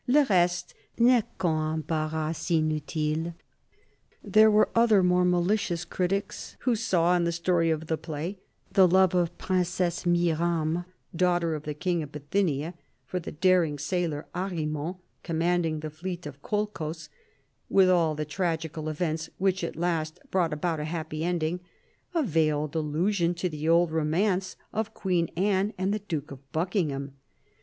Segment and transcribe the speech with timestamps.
[0.07, 3.35] "Le reste n'est qu'un embarras inutile."
[4.23, 8.39] There were other more malicious critics who saw in the story of the play—
[8.73, 10.85] the love of Princess Mirame,
[11.15, 12.73] daughter of the King of Bithynia,
[13.05, 17.07] for the daring sailor Arimant, commanding the fleet of Colchos,
[17.69, 21.59] with all the tragical events which at last brought about a happy ending—
[22.15, 27.13] a veiled allusion to the old romance of Queen Anne and the Duke of Buckingham.